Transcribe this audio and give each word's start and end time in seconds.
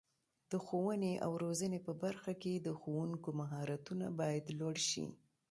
د 0.51 0.53
ښوونې 0.65 1.13
او 1.25 1.31
روزنې 1.43 1.79
په 1.87 1.91
برخه 2.03 2.31
کې 2.41 2.53
د 2.55 2.67
ښوونکو 2.79 3.29
مهارتونه 3.39 4.05
باید 4.19 4.45
لوړ 4.59 4.75
شي. 4.89 5.05